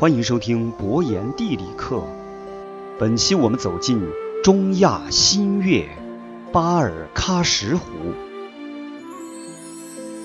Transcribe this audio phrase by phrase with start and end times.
[0.00, 2.02] 欢迎收听博言地理课。
[2.98, 4.00] 本期我们走进
[4.42, 5.86] 中亚新月
[6.50, 7.84] 巴尔喀什湖。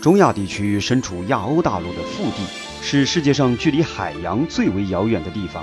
[0.00, 2.46] 中亚地区身处亚欧大陆的腹地，
[2.80, 5.62] 是世界上距离海洋最为遥远的地方。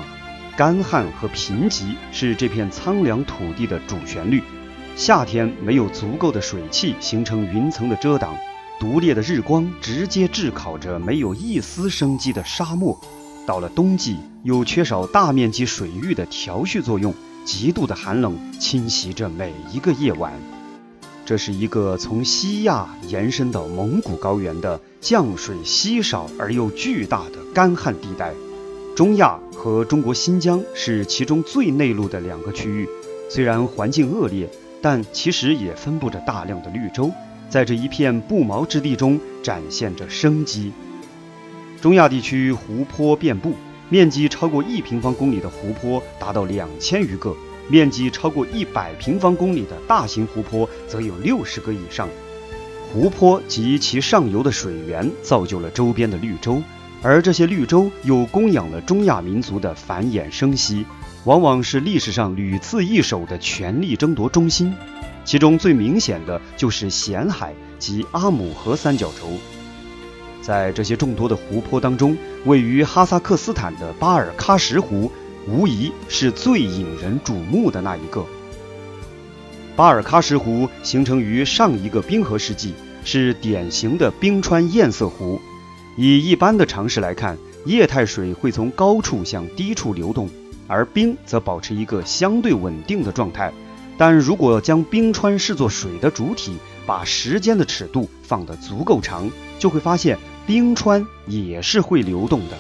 [0.56, 4.44] 干旱和贫瘠是这片苍凉土地的主旋律。
[4.96, 8.38] 夏天没有足够的水汽形成云层的遮挡，
[8.80, 12.96] 毒烈的日光直接炙烤着没有一丝生机的沙漠。
[13.46, 17.14] 到了冬季，又缺少大面积水域的调蓄作用，
[17.46, 20.34] 极度的寒冷侵袭着每一个夜晚。
[21.26, 28.34] 这是一个从西亚延伸到蒙古高原的降水稀少而又巨大的干旱地带。
[28.96, 32.88] 中亚和中国新疆是其中最内陆的两个区域，
[33.30, 34.50] 虽然环境恶劣，
[34.82, 37.12] 但其实也分布着大量的绿洲，
[37.50, 40.72] 在这一片不毛之地中展现着生机。
[41.86, 43.54] 中亚地区湖泊遍布，
[43.90, 47.38] 面积超过一平方公里的湖泊达到两千余个，
[47.70, 52.10] 面积超过一百平方公里的大型湖泊则有六十个以上。
[52.92, 56.60] 湖泊及其上游的水源造就了周边的绿洲，
[57.04, 60.84] 而这些绿洲又供养了中亚民族的繁衍生息，
[61.26, 64.74] 往往是历史上屡次易手的权力争夺中心。
[65.24, 69.55] 其中最明显的就是咸海及阿姆河三角洲。
[70.46, 72.16] 在这些众多的湖泊当中，
[72.46, 75.12] 位于哈萨克斯坦的巴尔喀什湖，
[75.48, 78.24] 无疑是最引人瞩目的那一个。
[79.76, 85.42] 巴尔喀什湖形成于上一个冰河世纪，是典型的冰川堰塞湖。
[85.98, 90.30] 以一般的常识来看，液态水会从高处向低处流动，
[90.68, 93.52] 而冰则保持一个相对稳定的状态。
[93.98, 100.20] 但如果将冰川视作水的主体，把时间的尺度放得足够长，就会发现。
[100.48, 102.58] 冰川也是会流动的，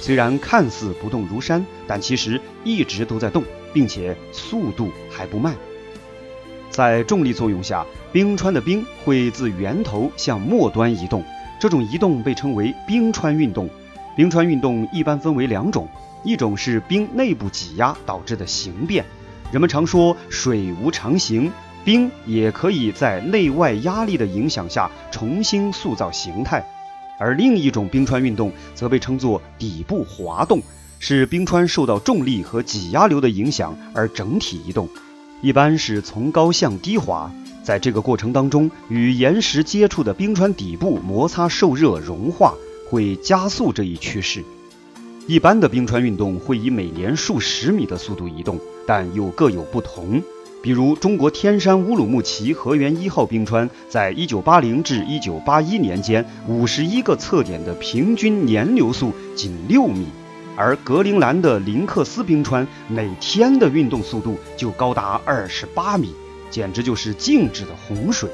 [0.00, 5.54] 虽然看似不动如山，但其实一直都在动，并且速度还不慢。
[6.68, 11.24] 在重力作用下，冰川的冰会自源头向末端移动，
[11.60, 13.70] 这种移动被称为冰川运动。
[14.16, 15.88] 冰川运动一般分为两种，
[16.24, 19.04] 一种是冰内部挤压导致的形变，
[19.52, 21.52] 人们常说水无常形，
[21.84, 26.64] 冰也可以在内外压力的影响下重新塑造形态。
[27.18, 30.62] 而另一种冰川运动则被称作底部滑动，
[30.98, 34.88] 是冰川受到重力和挤压流的影响而整体移动，
[35.42, 37.30] 一般是从高向低滑。
[37.62, 42.54] 在这个过程当中，与岩石接触的冰川底部摩擦受热融化，
[42.88, 44.42] 会加速这一趋势。
[45.26, 50.22] 一般的冰川运动会以每年数十米的速度移动，但又各有不同。
[50.60, 60.06] 比如，中国天山乌鲁木齐河源一号冰川，在一九八零至一九八一年间，五十一个测点的平均年流速仅六米；
[60.56, 66.12] 而格陵兰的林克斯冰川，每天的运动速度就高达二十八米，
[66.50, 68.28] 简直就是静止的洪水。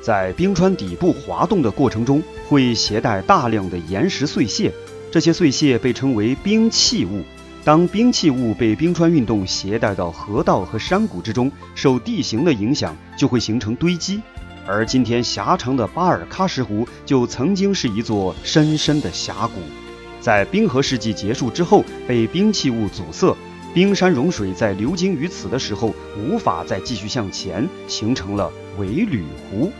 [0.00, 4.72] 在冰川底部滑动的过程中，会携带大量的岩石碎屑，
[5.10, 7.24] 这些碎屑被称为冰器物。
[7.62, 14.20] 当冰器物被冰川运动携带到河道和山谷之中，受地形的影响，就会形成堆积。
[14.66, 19.60] 而今天狭长的巴尔喀什湖就曾经是一座深深的峡谷，
[20.20, 23.36] 在冰河世纪结束之后，被冰器物阻塞，
[23.74, 29.70] 冰山融水在流经于此的时候，无法再继续向前，形成了尾吕湖。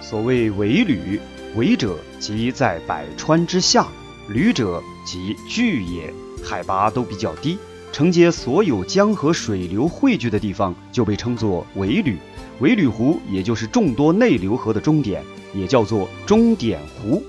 [0.00, 1.20] 所谓尾吕，
[1.56, 3.88] 尾者即在百川之下，
[4.28, 6.12] 吕者即巨也。
[6.44, 7.58] 海拔都比较低，
[7.92, 12.18] 承接所有江河水流汇聚的地方就被称作尾吕。
[12.60, 15.22] 尾吕湖也就是众多内流河的终点，
[15.54, 17.22] 也叫做终点湖。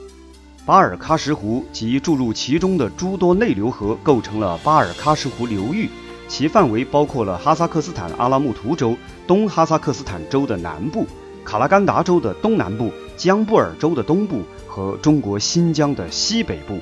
[0.66, 5.90] 巴尔喀什湖及注入其中的诸多内流河构成了巴尔喀什湖流域，
[6.28, 8.96] 其范围包括了哈萨克斯坦阿拉木图州、
[9.26, 11.08] 东哈萨克斯坦州的南部、
[11.44, 16.78] 卡拉干达州的东南部、江布尔州的东部和中国新疆的西北部。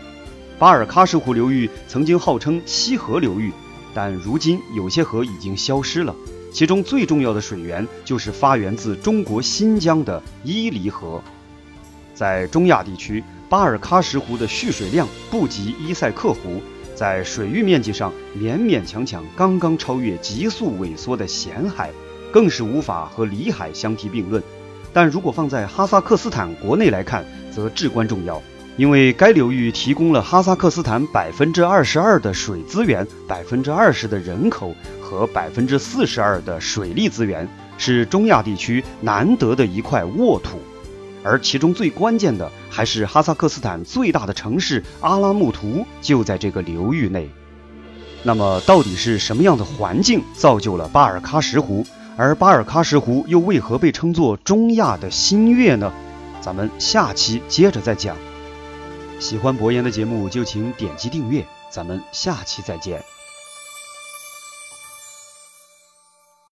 [0.60, 3.54] 巴尔喀什湖流域曾经号称西河流域，
[3.94, 6.14] 但如今有些河已经消失了。
[6.52, 11.24] 其中最重要的水源就是发源自中国新疆的伊犁河。
[12.14, 16.62] 在中亚地区，巴尔喀什湖的蓄水量不及伊塞克湖，
[16.94, 21.90] 在水域面积上勉勉强强刚刚超越急速萎缩的咸海，
[22.34, 24.44] 更是无法和里海相提并论。
[24.92, 28.42] 但如果放在哈萨克斯坦国内来看，则至关重要。
[28.80, 37.46] 因为该流域提供了哈萨克斯坦百分之二十二的水资源、百分之二十的人口和百分之四十二的水利资源，
[37.78, 40.60] 是中亚地区难得的一块沃土。
[41.26, 47.30] 而其中最关键的，还是哈萨克斯坦最大的城市阿拉木图就在这个流域内。
[48.24, 51.86] 那么，到底是什么样的环境造就了巴尔喀什湖？
[52.16, 55.92] 而巴尔喀什湖又为何被称作中亚的新月呢？
[56.40, 58.16] 咱们下期接着再讲。
[59.20, 63.04] 喜欢博言的节目就请点击订阅，咱们下期再见。